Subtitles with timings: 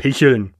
[0.00, 0.54] Picheln.